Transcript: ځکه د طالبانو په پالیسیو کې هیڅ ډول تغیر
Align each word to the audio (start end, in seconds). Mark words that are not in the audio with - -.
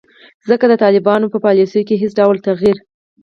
ځکه 0.49 0.65
د 0.67 0.73
طالبانو 0.83 1.31
په 1.33 1.37
پالیسیو 1.45 1.87
کې 1.87 1.99
هیڅ 2.01 2.11
ډول 2.19 2.37
تغیر 2.47 2.77